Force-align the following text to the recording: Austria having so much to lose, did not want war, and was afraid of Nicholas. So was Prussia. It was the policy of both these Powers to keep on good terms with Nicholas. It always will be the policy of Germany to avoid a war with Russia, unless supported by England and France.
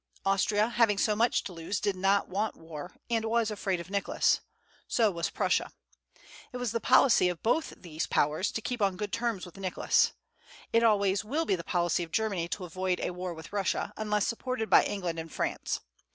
Austria 0.25 0.69
having 0.69 0.97
so 0.97 1.15
much 1.15 1.43
to 1.43 1.53
lose, 1.53 1.79
did 1.79 1.95
not 1.95 2.27
want 2.27 2.55
war, 2.55 2.91
and 3.11 3.23
was 3.23 3.51
afraid 3.51 3.79
of 3.79 3.91
Nicholas. 3.91 4.39
So 4.87 5.11
was 5.11 5.29
Prussia. 5.29 5.71
It 6.51 6.57
was 6.57 6.71
the 6.71 6.79
policy 6.79 7.29
of 7.29 7.43
both 7.43 7.75
these 7.77 8.07
Powers 8.07 8.51
to 8.53 8.63
keep 8.63 8.81
on 8.81 8.97
good 8.97 9.13
terms 9.13 9.45
with 9.45 9.57
Nicholas. 9.57 10.13
It 10.73 10.81
always 10.83 11.23
will 11.23 11.45
be 11.45 11.55
the 11.55 11.63
policy 11.63 12.01
of 12.01 12.09
Germany 12.09 12.47
to 12.47 12.65
avoid 12.65 12.99
a 12.99 13.11
war 13.11 13.35
with 13.35 13.53
Russia, 13.53 13.93
unless 13.95 14.25
supported 14.25 14.71
by 14.71 14.83
England 14.85 15.19
and 15.19 15.31
France. 15.31 15.81